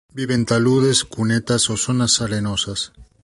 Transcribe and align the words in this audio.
Vive 0.15 0.33
en 0.33 0.47
taludes, 0.47 1.03
cunetas 1.03 1.69
o 1.69 1.77
zonas 1.77 2.21
arenosas. 2.23 2.91